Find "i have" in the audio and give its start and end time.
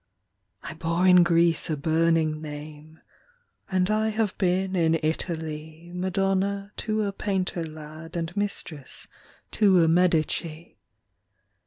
3.91-4.35